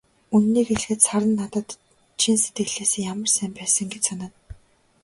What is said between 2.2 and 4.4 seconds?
сэтгэлээсээ ямар сайн байсан гэж санана.